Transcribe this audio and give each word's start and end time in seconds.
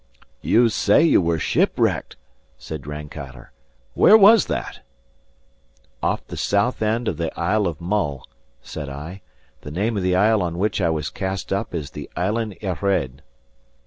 "You 0.41 0.69
say 0.69 1.03
you 1.03 1.21
were 1.21 1.37
shipwrecked," 1.37 2.15
said 2.57 2.87
Rankeillor; 2.87 3.51
"where 3.93 4.17
was 4.17 4.47
that?" 4.47 4.79
"Off 6.01 6.25
the 6.25 6.35
south 6.35 6.81
end 6.81 7.07
of 7.07 7.17
the 7.17 7.31
Isle 7.39 7.67
of 7.67 7.79
Mull," 7.79 8.27
said 8.63 8.89
I. 8.89 9.21
"The 9.61 9.69
name 9.69 9.95
of 9.97 10.01
the 10.01 10.15
isle 10.15 10.41
on 10.41 10.57
which 10.57 10.81
I 10.81 10.89
was 10.89 11.11
cast 11.11 11.53
up 11.53 11.75
is 11.75 11.91
the 11.91 12.09
Island 12.15 12.57
Earraid." 12.63 13.21